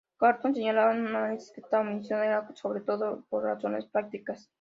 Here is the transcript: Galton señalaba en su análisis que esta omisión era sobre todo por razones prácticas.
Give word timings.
Galton 0.19 0.55
señalaba 0.55 0.95
en 0.97 1.03
su 1.03 1.07
análisis 1.15 1.51
que 1.53 1.61
esta 1.61 1.81
omisión 1.81 2.23
era 2.23 2.49
sobre 2.55 2.81
todo 2.81 3.23
por 3.29 3.43
razones 3.43 3.85
prácticas. 3.85 4.49